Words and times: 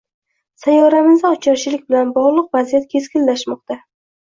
Sayyoramizda 0.61 1.33
ocharchilik 1.35 1.85
bilan 1.93 2.15
bog‘liq 2.17 2.51
vaziyat 2.59 2.91
keskinlashmoqdang 2.97 3.87